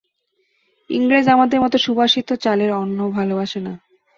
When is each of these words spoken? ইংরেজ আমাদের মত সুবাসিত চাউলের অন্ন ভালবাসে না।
ইংরেজ 0.89 1.25
আমাদের 1.27 1.57
মত 1.61 1.73
সুবাসিত 1.75 2.29
চাউলের 2.33 2.71
অন্ন 2.73 2.99
ভালবাসে 3.11 3.59
না। 3.59 3.73